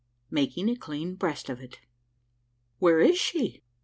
MAKING 0.31 0.67
A 0.67 0.75
CLEAN 0.75 1.13
BREAST 1.13 1.47
OF 1.47 1.61
IT. 1.61 1.79
"Where 2.79 3.01
is 3.01 3.19
she? 3.19 3.61